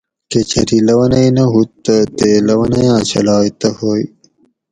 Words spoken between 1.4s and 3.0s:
ھوت تہ تے لونئ